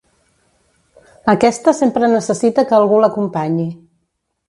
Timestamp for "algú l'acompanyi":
2.81-3.71